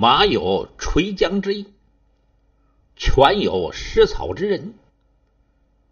[0.00, 1.66] 马有垂缰之意，
[2.96, 4.72] 犬有食草之人。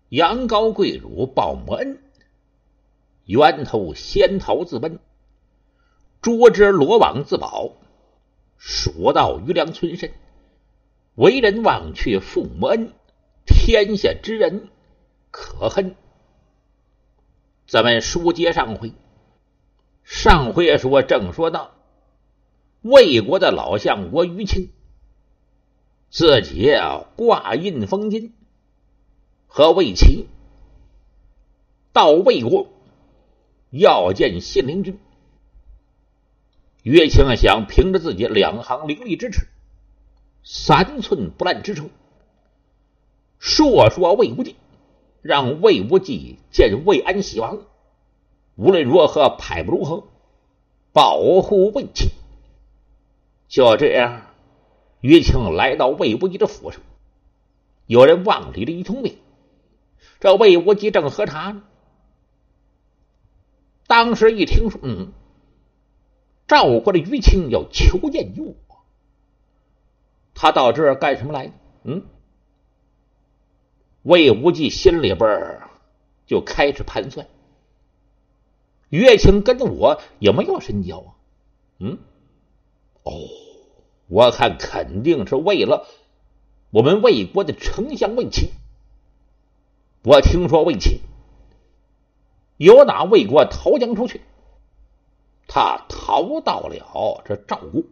[0.08, 2.00] 羊羔跪乳报母恩，
[3.26, 4.98] 源头仙桃自奔，
[6.22, 7.72] 捉之罗网自保。
[8.56, 10.10] 说到余粮村身，
[11.14, 12.94] 为人忘却父母恩，
[13.44, 14.70] 天下之人
[15.30, 15.96] 可恨。
[17.66, 18.94] 咱们书接上回，
[20.02, 21.72] 上回说正说到
[22.82, 24.70] 魏国的老相国于清，
[26.10, 28.32] 自己啊挂印封金，
[29.48, 30.28] 和魏齐
[31.92, 32.68] 到魏国
[33.70, 34.98] 要见信陵君。
[36.84, 39.48] 岳清想凭着自己两行伶俐之齿、
[40.44, 41.90] 三寸不烂之舌，
[43.40, 44.54] 说说魏无忌，
[45.20, 47.58] 让魏无忌见魏安喜王，
[48.54, 50.04] 无论如何派不如何，
[50.92, 52.10] 保护魏齐。
[53.48, 54.26] 就这样，
[55.00, 56.80] 岳清来到魏无忌的府上，
[57.86, 59.16] 有人望里了一通电。
[60.20, 61.62] 这魏无忌正喝茶呢，
[63.86, 65.12] 当时一听说，嗯。
[66.46, 68.54] 赵国的于清要求见于我，
[70.32, 71.52] 他到这儿干什么来？
[71.84, 72.06] 嗯，
[74.02, 75.60] 魏无忌心里边
[76.24, 77.26] 就开始盘算：
[78.88, 81.12] 岳清跟我也没有深交啊。
[81.80, 81.98] 嗯，
[83.08, 83.28] 哦，
[84.06, 85.86] 我看肯定是为了
[86.70, 88.50] 我们魏国的丞相魏齐。
[90.04, 91.00] 我听说魏齐
[92.58, 94.20] 有哪魏国投江出去。
[95.46, 97.82] 他逃到了这赵国，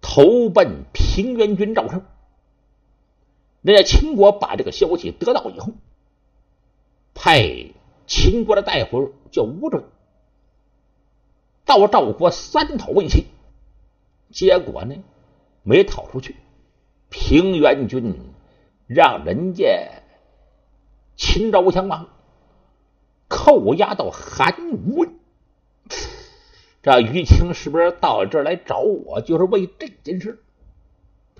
[0.00, 2.06] 投奔平原君赵胜。
[3.60, 5.74] 人家秦国把这个消息得到以后，
[7.12, 7.74] 派
[8.06, 9.84] 秦国的大夫叫吴准
[11.70, 13.26] 到赵国三讨魏齐，
[14.32, 14.96] 结果呢
[15.62, 16.34] 没讨出去，
[17.10, 18.18] 平原君
[18.88, 20.02] 让人家
[21.14, 22.08] 秦昭襄王
[23.28, 25.06] 扣押到韩武。
[26.82, 30.42] 这于青是不是到这儿来找我，就是为这件事？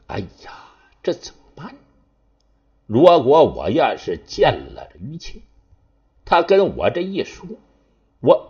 [0.06, 0.52] 哎呀，
[1.02, 1.74] 这怎么办？
[2.86, 5.42] 如果我要是见了于青，
[6.24, 7.48] 他跟我这一说，
[8.20, 8.49] 我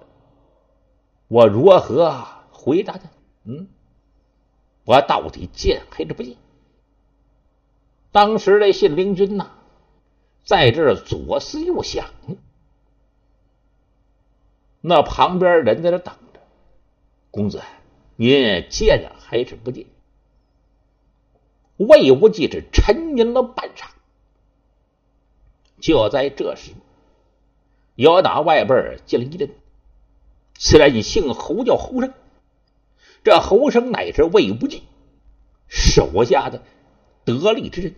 [1.30, 3.08] 我如何回答他？
[3.44, 3.68] 嗯，
[4.84, 6.36] 我到底见还是不见？
[8.10, 9.50] 当时这信陵君呐，
[10.44, 12.10] 在这左思右想，
[14.80, 16.40] 那旁边人在那等着。
[17.30, 17.62] 公子，
[18.16, 19.86] 您见还是不见？
[21.76, 23.90] 魏无忌是沉吟了半晌。
[25.78, 26.72] 就在这时，
[27.94, 29.54] 有打外边进了一阵，
[30.62, 32.12] 虽然你姓侯，叫侯生。
[33.24, 34.82] 这侯生乃是魏无忌
[35.68, 36.62] 手下的
[37.24, 37.94] 得力之人。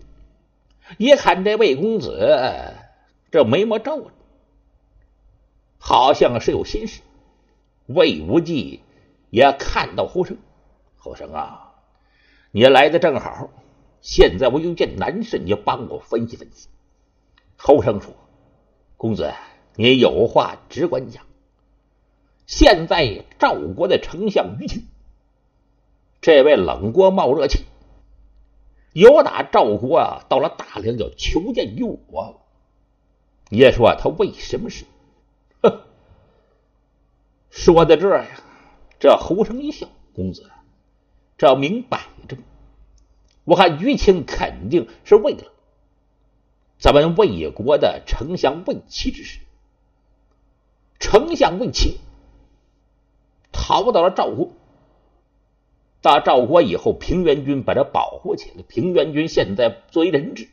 [0.96, 2.72] 一看这魏公子，
[3.32, 4.10] 这眉毛皱着，
[5.78, 7.00] 好像是有心事。
[7.86, 8.80] 魏无忌。
[9.30, 10.36] 也看到侯生，
[10.98, 11.72] 侯生啊，
[12.50, 13.48] 你来的正好。
[14.02, 16.68] 现在我有件难事，你帮我分析分析。
[17.56, 18.12] 侯生说
[18.98, 19.32] ：“公子，
[19.74, 21.24] 你有话只管讲。
[22.46, 24.86] 现在赵国的丞相于清，
[26.20, 27.64] 这位冷锅冒热气，
[28.92, 32.40] 有打赵国啊到了大梁要求见于我。
[33.48, 34.84] 你说他为什么事？
[35.62, 35.80] 哼，
[37.50, 38.42] 说到这呀。”
[39.02, 40.48] 这侯生一笑：“公子，
[41.36, 42.36] 这明摆着，
[43.42, 45.52] 我看于清肯定是为了
[46.78, 49.40] 咱们魏国的丞相魏齐之事。
[51.00, 51.98] 丞相魏齐
[53.52, 54.50] 逃到了赵国，
[56.00, 58.62] 到赵国以后，平原君把他保护起来。
[58.66, 60.48] 平原君现在作为人质，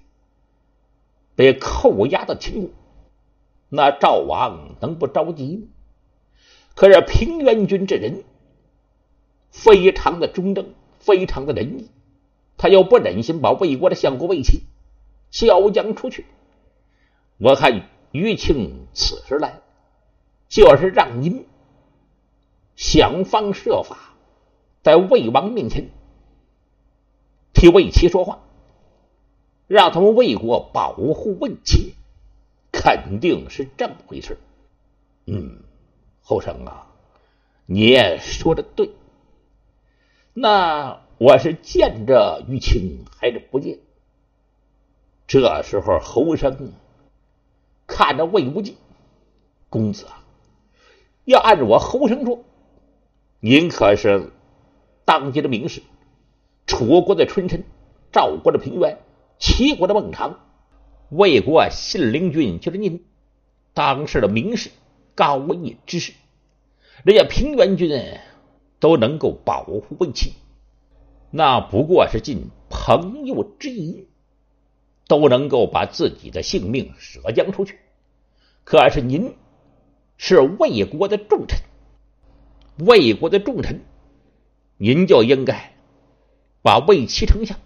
[1.35, 2.71] 被扣押到秦国，
[3.69, 5.67] 那赵王能不着急吗？
[6.75, 8.23] 可是平原君这人。”
[9.51, 11.89] 非常的忠正，非常的仁义，
[12.55, 14.61] 他又不忍心把魏国的相国魏齐
[15.31, 16.27] 交将出去。
[17.39, 19.61] 我看于庆此时来，
[20.49, 21.47] 就是让您
[22.79, 24.15] 想方设法
[24.83, 25.89] 在魏王面前
[27.53, 28.39] 替魏齐说话，
[29.67, 31.93] 让他们魏国保护魏齐，
[32.71, 34.37] 肯定是这么回事。
[35.25, 35.61] 嗯，
[36.21, 36.87] 后生啊，
[37.65, 38.91] 你也说的对。
[40.33, 43.79] 那我是见着于青还是不见？
[45.27, 46.71] 这时候侯生
[47.85, 48.77] 看着魏无忌
[49.69, 50.23] 公子啊，
[51.25, 52.45] 要按照我侯生说，
[53.41, 54.33] 您可是
[55.05, 55.81] 当今的名士，
[56.67, 57.63] 楚国的春申，
[58.11, 58.97] 赵国的平原，
[59.37, 60.41] 齐国的孟尝，
[61.09, 63.05] 魏国信陵君就是您，
[63.73, 64.71] 当时的名士，
[65.15, 66.11] 高义之士，
[67.05, 67.89] 人家平原君
[68.77, 70.33] 都能够保护魏齐，
[71.31, 74.09] 那不过是尽朋友之谊，
[75.07, 77.79] 都能够把自己的性命舍将出去。
[78.65, 79.33] 可是您
[80.17, 81.57] 是魏国的重臣，
[82.85, 83.81] 魏国的重臣。
[84.77, 85.73] 您就应该
[86.61, 87.59] 把魏齐丞相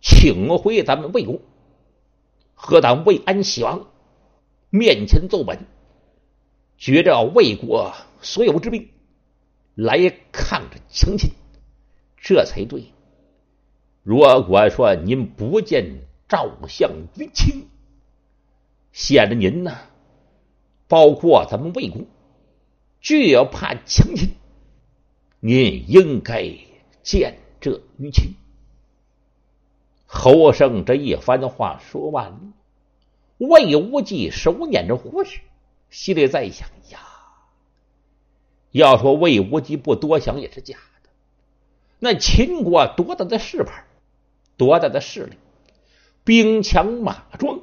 [0.00, 1.40] 请回咱们魏国，
[2.54, 3.88] 和咱魏安喜王
[4.70, 5.66] 面前奏本，
[6.78, 7.92] 觉着魏国
[8.22, 8.88] 所有之兵
[9.74, 9.98] 来
[10.30, 11.32] 抗着强秦，
[12.16, 12.84] 这才对。
[14.02, 17.66] 如果说您不见赵相于亲，
[18.92, 19.76] 显得您呢，
[20.86, 21.88] 包括咱们魏
[23.00, 24.36] 就要怕强秦。
[25.40, 26.54] 您应该
[27.02, 28.34] 见这于情。
[30.06, 32.52] 侯生这一番话说完，
[33.38, 35.40] 魏无忌手捻着胡须，
[35.88, 36.98] 心里在想：呀，
[38.70, 41.10] 要说魏无忌不多想也是假的。
[42.00, 43.84] 那秦国多大的势派，
[44.56, 45.36] 多大的势力，
[46.24, 47.60] 兵强马壮，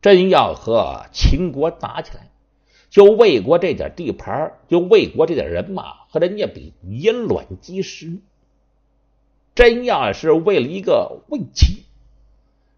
[0.00, 2.30] 真要和秦国打起来。
[2.94, 8.20] 就魏国这点地盘，就魏国这点人马，和人家比以卵击石。
[9.56, 11.82] 真要是为了一个魏齐，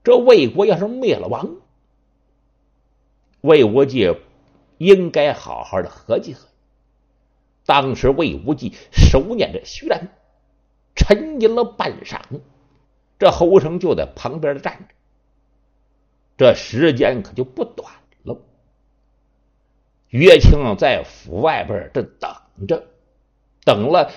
[0.03, 1.57] 这魏国要是灭了亡，
[3.43, 4.17] 魏无忌
[4.79, 6.53] 应该好好的合计合计。
[7.67, 10.09] 当时魏无忌手捻着须髯，
[10.95, 12.23] 沉吟了半晌，
[13.19, 14.95] 这侯生就在旁边站着，
[16.39, 17.93] 这时间可就不短。
[20.17, 22.87] 岳清在府外边这等着，
[23.67, 24.11] 等了，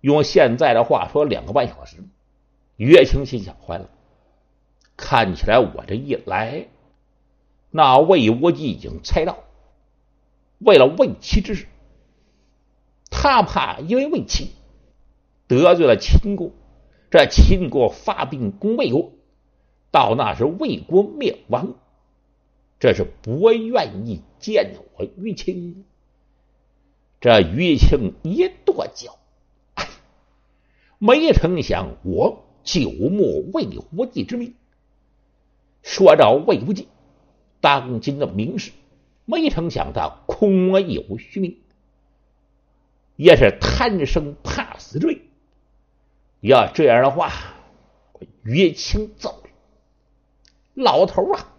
[0.00, 1.96] 用现在的话说，两个半小时。
[2.76, 3.90] 岳清心想：坏了，
[4.96, 6.68] 看起来我这一来，
[7.70, 9.40] 那魏无忌已经猜到，
[10.58, 11.66] 为了魏齐之事，
[13.10, 14.52] 他怕因为魏齐
[15.48, 16.52] 得罪了秦国，
[17.10, 19.10] 这秦国发兵攻魏国，
[19.90, 21.74] 到那时魏国灭亡。
[22.78, 25.84] 这是不愿意见我于青，
[27.20, 29.16] 这于青一跺脚，
[30.98, 34.54] 没成想我久慕魏无忌之名。
[35.82, 36.88] 说着魏无忌，
[37.60, 38.72] 当今的名士，
[39.24, 41.58] 没成想他空有虚名，
[43.16, 45.22] 也是贪生怕死罪。
[46.40, 47.32] 要这样的话，
[48.42, 49.50] 于青走了，
[50.74, 51.51] 老头啊！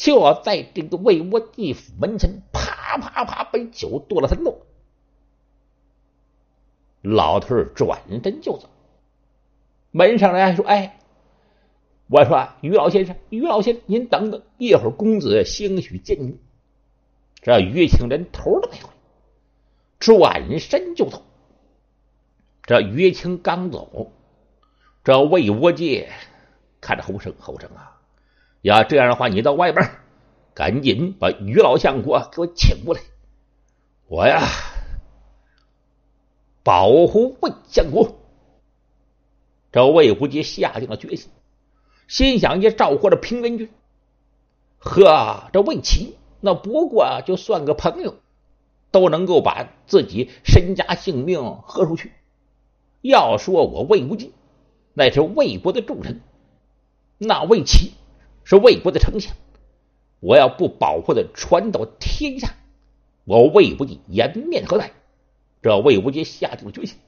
[0.00, 4.62] 就在这个魏国地府门前，啪啪啪，杯酒剁了三落。
[7.02, 8.70] 老头转身就走。
[9.90, 10.98] 门上人说：“哎，
[12.08, 16.38] 我说于老先生，于老先生，您等等，一会儿公子兴许见您。”
[17.42, 18.88] 这于青连头都没回，
[19.98, 21.22] 转身就走。
[22.62, 24.12] 这于青刚走，
[25.04, 26.10] 这魏窝界
[26.80, 27.99] 看着侯生，侯生啊！
[28.62, 29.90] 要这样的话，你到外边
[30.54, 33.00] 赶紧把于老相国给我请过来。
[34.06, 34.46] 我呀，
[36.62, 38.18] 保护魏相国。
[39.72, 41.30] 这魏无忌下定了决心，
[42.08, 43.70] 心想：也召唤着平原君，
[44.78, 48.16] 呵，这魏齐那不过就算个朋友，
[48.90, 52.12] 都能够把自己身家性命豁出去。
[53.00, 54.34] 要说我魏无忌，
[54.92, 56.20] 那是魏国的重臣，
[57.16, 57.92] 那魏齐。
[58.50, 59.36] 是魏国的丞相，
[60.18, 62.56] 我要不保护的传到天下，
[63.24, 64.90] 我魏无忌颜面何在？
[65.62, 66.98] 这魏无忌下定了决心。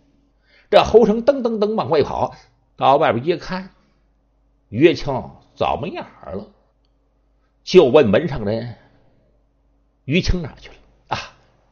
[0.71, 2.37] 这侯成噔噔噔往外跑，
[2.77, 3.71] 到外边一看，
[4.69, 6.47] 岳清早没影儿了，
[7.65, 8.77] 就问门上人
[10.07, 10.75] ：“于清哪去了？”
[11.11, 11.19] 啊，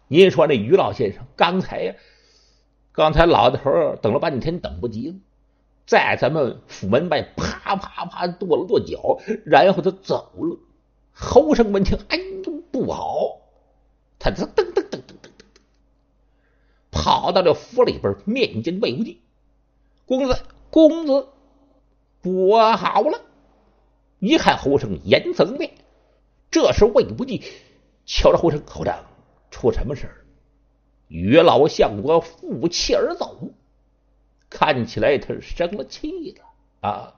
[0.09, 1.95] 您说那于老先生刚才呀，
[2.91, 5.15] 刚才老头等了半天，等不及了。
[5.91, 10.57] 在咱们府门外啪啪啪跺了跺脚，然后他走了。
[11.13, 13.41] 侯生闻听，哎呦不好！
[14.21, 15.61] 他这噔噔噔噔噔噔噔，
[16.93, 19.21] 跑到这府里边面见魏无忌。
[20.07, 20.39] 公子，
[20.71, 21.27] 公子，
[22.23, 23.21] 不好了！
[24.21, 25.73] 一看侯生颜色更变，
[26.53, 27.43] 这时魏无忌
[28.07, 29.07] 瞧着侯生，侯长
[29.51, 30.25] 出什么事儿？
[31.09, 33.37] 岳老相国负气而走。
[34.51, 36.45] 看起来他是生了气了
[36.81, 37.15] 啊！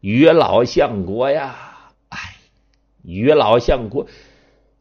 [0.00, 2.36] 于老相国呀，哎，
[3.02, 4.06] 于老相国，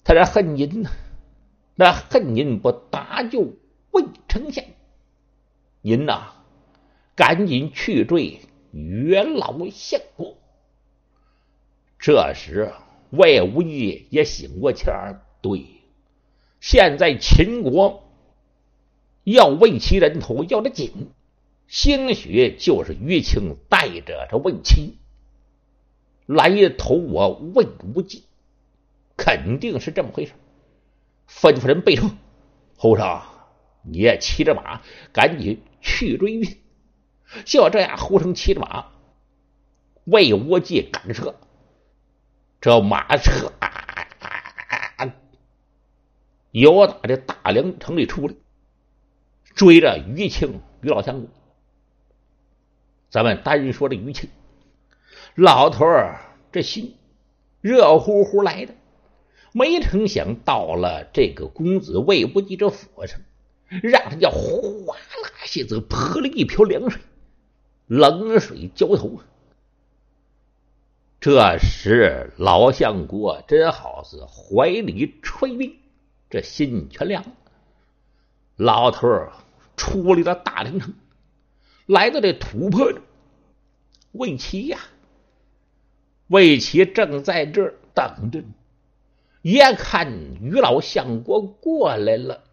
[0.03, 0.89] 他这恨您呢，
[1.75, 3.53] 那恨您不搭救
[3.91, 4.63] 魏丞相，
[5.81, 6.33] 您呐，
[7.15, 8.39] 赶紧去追
[8.71, 10.37] 岳老相国。
[11.99, 12.73] 这时，
[13.11, 15.65] 魏无忌也醒过气儿，对，
[16.59, 18.03] 现在秦国
[19.23, 21.11] 要魏齐人头要的紧，
[21.67, 24.99] 兴许就是于青带着这魏齐
[26.25, 28.25] 来投我魏无忌，
[29.17, 30.33] 肯定是这么回事。
[31.27, 32.09] 吩咐人备车，
[32.77, 33.21] 侯生，
[33.83, 36.59] 你也骑着马，赶紧去追
[37.45, 38.91] 就这样，侯成骑着马，
[40.03, 41.35] 魏无忌赶车。
[42.61, 43.51] 这马车
[46.51, 48.35] 由打这大梁城里出来，
[49.55, 51.29] 追着于青、于老相公。
[53.13, 54.27] 咱们单说这余庆，
[55.35, 56.19] 老头儿
[56.51, 56.95] 这心
[57.61, 58.73] 热乎乎来的，
[59.51, 63.21] 没成想到了这个公子魏无忌这府上，
[63.83, 66.99] 让他叫哗啦下子泼了一瓢凉水，
[67.85, 69.19] 冷水浇头。
[71.19, 75.77] 这时，老相国真好似怀里揣冰，
[76.31, 77.31] 这心全凉了。
[78.55, 79.33] 老头儿
[79.77, 80.95] 出离了大陵城，
[81.85, 82.93] 来到这土坡，
[84.13, 84.79] 魏齐呀，
[86.27, 88.43] 魏齐正在这儿等着。
[89.41, 90.09] 眼看
[90.41, 92.45] 于老相国过来了，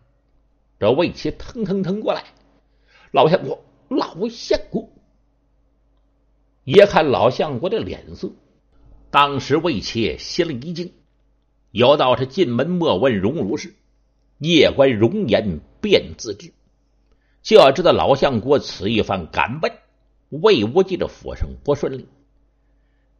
[0.81, 2.25] 这魏齐腾腾腾过来，
[3.13, 4.91] 老相国，老相国，
[6.65, 8.33] 也看老相国的脸色。
[9.13, 10.93] 当时魏齐心里一惊，
[11.71, 13.77] 有道是进门莫问荣辱事，
[14.39, 16.53] 夜观容颜便自知。
[17.43, 19.73] 就要知道老相国此一番赶奔
[20.29, 22.09] 魏无忌的府上不顺利。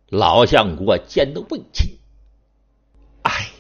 [0.07, 1.99] 老相国见到魏青，
[3.23, 3.51] 哎，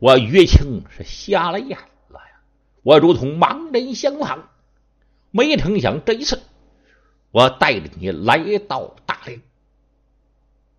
[0.00, 1.78] 我于青是瞎了眼
[2.08, 2.40] 了呀！
[2.82, 4.48] 我如同盲人相旁，
[5.30, 6.40] 没成想这一次，
[7.30, 9.40] 我带着你来到大连。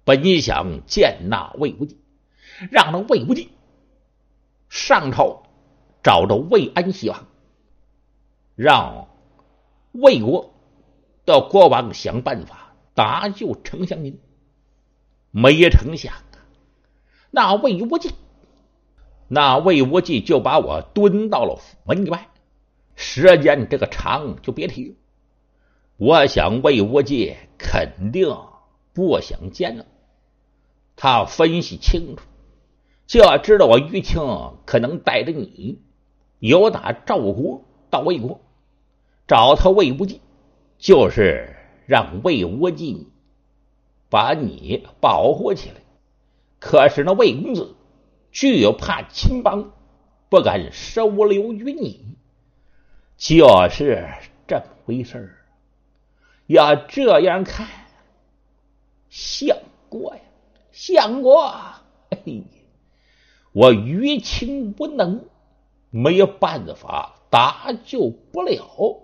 [0.03, 1.97] 本想见那魏无忌，
[2.69, 3.49] 让那魏无忌
[4.67, 5.43] 上朝
[6.03, 7.27] 找着魏安西王，
[8.61, 9.07] 让
[9.93, 10.53] 魏国
[11.25, 14.19] 的国王想办法搭救丞相您。
[15.31, 16.43] 没成想啊，
[17.31, 18.11] 那魏无忌，
[19.29, 22.27] 那魏无忌就把我蹲到了府门外，
[22.95, 24.95] 时间这个长就别提了。
[25.95, 28.35] 我想魏无忌肯定
[28.91, 29.85] 不想见了。
[30.97, 32.23] 他分析清楚，
[33.07, 34.21] 就要知道我于青
[34.65, 35.81] 可能带着你
[36.39, 38.41] 由打赵国到魏国，
[39.29, 40.21] 找他魏无忌，
[40.79, 41.55] 就是
[41.86, 43.12] 让魏无忌
[44.09, 45.75] 把你保护起来。
[46.59, 47.75] 可是那魏公子
[48.31, 49.71] 惧怕秦邦，
[50.29, 52.17] 不敢收留于你，
[53.17, 54.09] 就是
[54.48, 55.45] 这么回事儿。
[56.48, 57.67] 要这样看，
[59.09, 59.55] 相
[59.89, 60.21] 国呀。
[60.71, 61.43] 相国，
[62.09, 62.17] 哎，
[63.51, 65.27] 我于情不能，
[65.91, 69.03] 没有办法搭救不了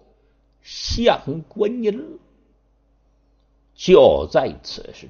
[0.65, 2.19] 相国您。
[3.75, 5.07] 就在此时，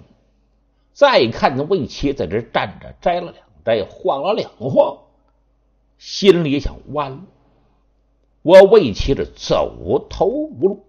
[0.94, 5.00] 再看那魏齐在这站着，摘了两摘，晃了两晃，
[5.98, 7.24] 心里想：完了，
[8.42, 10.86] 我魏齐这走投无路。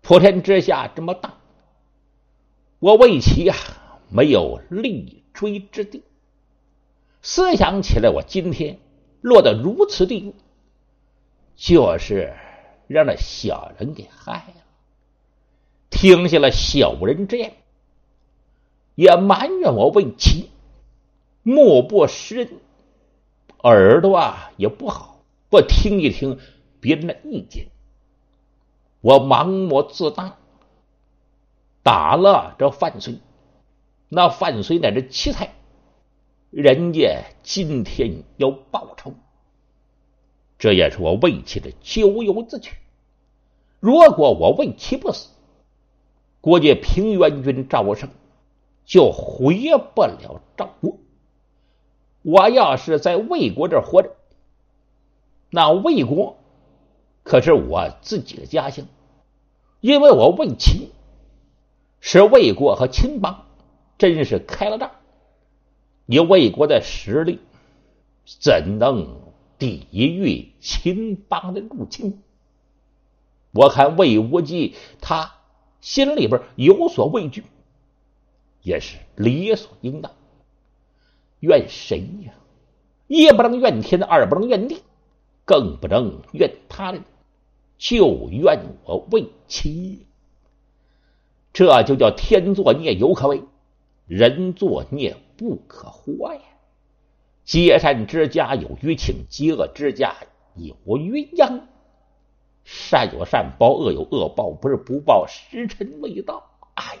[0.00, 1.34] 普天之下这么大，
[2.78, 3.54] 我魏齐呀。
[4.10, 6.04] 没有立锥之地。
[7.20, 8.78] 思想起来，我今天
[9.22, 10.34] 落得如此地步，
[11.56, 12.36] 就是
[12.86, 14.62] 让那小人给害了。
[15.90, 17.54] 听下了小人之言，
[18.94, 20.50] 也埋怨我为妻
[21.42, 22.48] 目不识人，
[23.62, 26.38] 耳朵啊也不好，不听一听
[26.80, 27.68] 别人的意见。
[29.00, 30.36] 我盲目自大，
[31.82, 33.18] 打了这范睢。
[34.08, 35.54] 那范睢乃是奇才，
[36.50, 39.14] 人家今天要报仇，
[40.58, 42.76] 这也是我魏齐的咎由自取。
[43.80, 45.28] 如果我魏齐不死，
[46.40, 48.08] 估计平原君赵胜
[48.84, 49.56] 就回
[49.94, 50.98] 不了赵国。
[52.22, 54.16] 我要是在魏国这活着，
[55.50, 56.36] 那魏国
[57.22, 58.86] 可是我自己的家乡，
[59.80, 60.90] 因为我魏齐
[62.00, 63.46] 是魏国和秦邦。
[63.96, 64.90] 真是开了仗，
[66.06, 67.38] 以魏国的实力，
[68.40, 69.23] 怎能
[69.64, 72.18] 抵御秦邦的入侵？
[73.50, 75.36] 我看魏无忌他
[75.80, 77.44] 心里边有所畏惧，
[78.62, 80.12] 也是理所应当。
[81.40, 82.34] 怨谁呀？
[83.06, 84.82] 一不能怨天，二不能怨地，
[85.46, 87.02] 更不能怨他人。
[87.78, 90.06] 就怨我魏齐。
[91.54, 93.42] 这就叫天作孽犹可为，
[94.06, 96.40] 人作孽不可活呀！
[97.44, 100.16] 结善之家有余庆，结恶之家
[100.54, 101.68] 有余殃。
[102.64, 106.50] 善有善报，恶有恶报，不是不报，时辰未到。
[106.74, 106.96] 哎，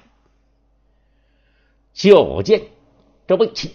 [1.94, 2.66] 就见
[3.26, 3.72] 这魏青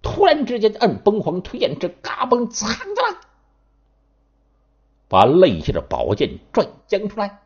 [0.00, 3.20] 突然之间按崩黄推演，这嘎嘣惨的了，
[5.08, 7.42] 把肋下的宝剑拽将出来。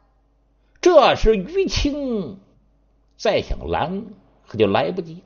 [0.83, 2.39] 这时于青
[3.17, 4.05] 再想拦，
[4.47, 5.23] 可就来不及。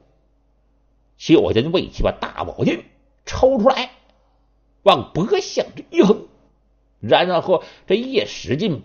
[1.17, 2.85] 就见魏齐把大宝剑
[3.25, 3.93] 抽出来，
[4.83, 6.27] 往脖项这一横。
[7.01, 8.83] 然后这一使劲，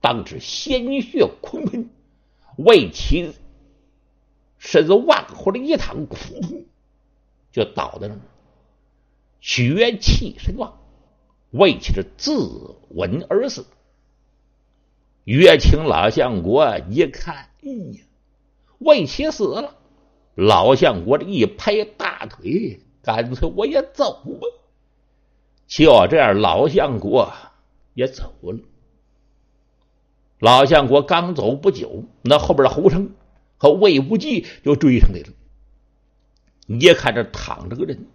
[0.00, 1.90] 当时鲜血狂喷，
[2.56, 3.34] 魏齐
[4.58, 6.64] 身子往后的一躺，噗，
[7.52, 8.20] 就倒在那儿，
[9.40, 10.78] 血气身亡。
[11.50, 13.66] 魏齐是自刎而死。
[15.24, 18.00] 岳清老相国一看，哎呀，
[18.78, 19.76] 魏齐死了。
[20.34, 24.46] 老相国这一拍大腿，干脆我也走吧。
[25.66, 27.32] 就这样，老相国
[27.94, 28.58] 也走了。
[30.38, 33.12] 老相国刚走不久，那后边的侯生
[33.56, 35.28] 和魏无忌就追上来了。
[36.66, 38.06] 一看这躺着个人，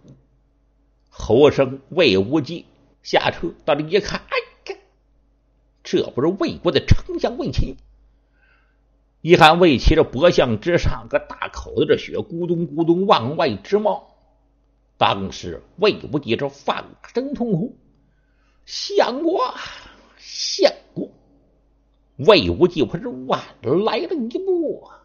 [1.08, 2.66] 侯生、魏无忌
[3.02, 4.36] 下车，到这一看，哎
[4.74, 4.78] 呀，
[5.84, 7.76] 这不是魏国的丞相魏齐？
[9.20, 14.15] 一看魏齐这脖项之上个大口子，这血咕咚咕咚往外直冒。
[14.98, 17.76] 当时魏无忌这放声痛哭，
[18.64, 19.54] 相国，
[20.16, 21.10] 相国，
[22.16, 25.02] 魏无忌可是晚来了一步啊，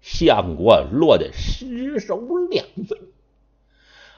[0.00, 2.18] 相国落得失手
[2.50, 2.98] 两分。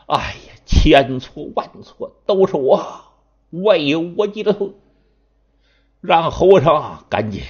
[0.06, 3.04] 哎呀，千错万错，都是我
[3.50, 4.74] 魏无忌的错。
[6.02, 7.42] 让侯成赶紧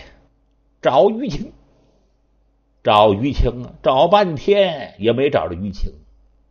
[0.82, 1.52] 找于青，
[2.82, 5.92] 找于青啊，找半天也没找着于青。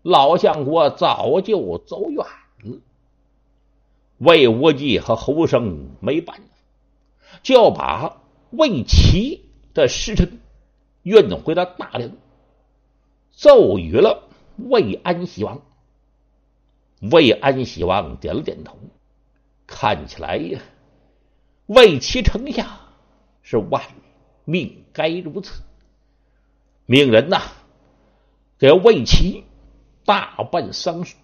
[0.01, 2.25] 老相国早就走远
[2.63, 2.77] 了，
[4.17, 6.43] 魏无忌和侯生没办法，
[7.43, 10.39] 就把魏齐的尸臣
[11.03, 12.11] 运回了大梁，
[13.31, 14.23] 奏与了
[14.55, 15.61] 魏安喜王。
[17.11, 18.77] 魏安喜王点了点头，
[19.67, 20.61] 看起来呀，
[21.65, 22.67] 魏齐丞相
[23.41, 23.83] 是万
[24.45, 25.61] 命该如此，
[26.85, 27.41] 命人呐，
[28.57, 29.43] 给魏齐。
[30.09, 31.17] 大办丧事，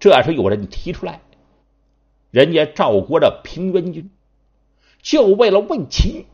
[0.00, 1.20] 这时有人提出来，
[2.32, 4.10] 人家赵国的平原君
[5.00, 6.26] 就为了魏齐，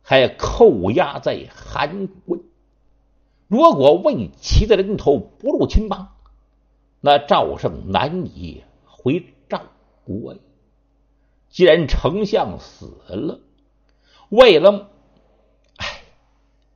[0.00, 2.38] 还扣押在韩国。
[3.46, 6.16] 如果魏齐的人头不入秦邦，
[7.02, 9.60] 那赵胜难以回赵
[10.06, 10.34] 国。
[11.50, 13.40] 既然丞相死了，
[14.30, 14.88] 为了，
[15.76, 16.04] 哎，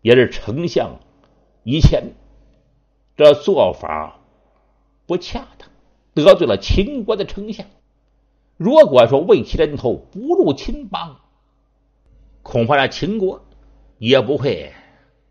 [0.03, 1.01] 也是丞相
[1.65, 2.17] 以前。
[3.17, 4.21] 这做法
[5.07, 5.69] 不恰当，
[6.15, 7.67] 得罪了秦国的丞相。
[8.57, 11.21] 如果说魏齐人头不入秦邦，
[12.43, 13.45] 恐怕这秦国
[13.99, 14.73] 也不会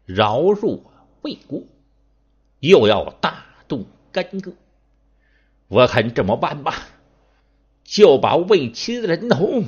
[0.06, 0.82] 饶恕
[1.22, 1.64] 魏国，
[2.60, 4.54] 又要大动干戈。
[5.68, 6.76] 我看这么办吧，
[7.84, 9.64] 就把魏齐的人头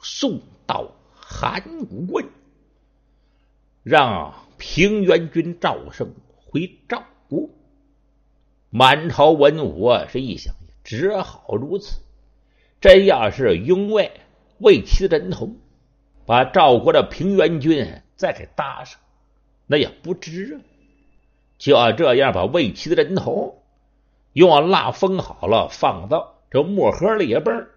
[0.00, 2.24] 送到函谷关，
[3.82, 6.14] 让平原君赵胜
[6.50, 7.04] 回赵。
[7.28, 7.48] 国
[8.70, 12.00] 满朝文武是一想，只好如此。
[12.80, 14.10] 真要是拥卫
[14.58, 15.54] 魏齐的人头，
[16.26, 18.98] 把赵国的平原君再给搭上，
[19.68, 20.58] 那也不值啊。
[21.56, 23.62] 就要这样，把魏齐的人头
[24.32, 27.68] 用蜡封好了，放到这木盒里边，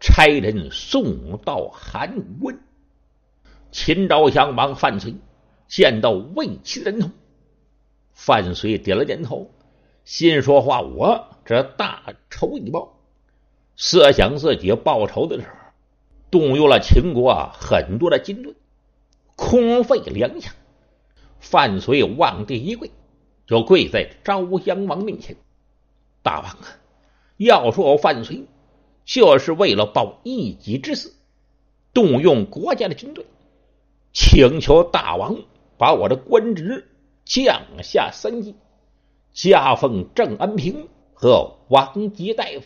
[0.00, 2.54] 差人送到韩国。
[3.70, 5.16] 秦昭襄王范睢
[5.66, 7.10] 见到魏齐的人头。
[8.20, 9.48] 范睢点了点头，
[10.04, 12.98] 心说话：“我这大仇已报。
[13.76, 15.54] 设想自己报仇的时候，
[16.28, 18.54] 动用了秦国很多的军队，
[19.36, 20.48] 空费粮饷。”
[21.38, 22.90] 范睢往地一跪，
[23.46, 25.36] 就跪在昭襄王面前
[26.20, 26.66] ：“大王啊，
[27.36, 28.46] 要说我范睢
[29.04, 31.14] 就是为了报一己之私，
[31.94, 33.24] 动用国家的军队，
[34.12, 35.36] 请求大王
[35.78, 36.88] 把我的官职。”
[37.28, 38.56] 降下三级，
[39.34, 42.62] 加封郑安平和王吉大夫。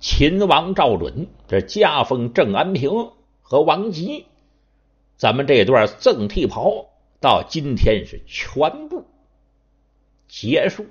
[0.00, 4.26] 秦王赵准这加封郑安平和王吉，
[5.16, 9.06] 咱们这段赠替袍到今天是全部
[10.28, 10.84] 结束。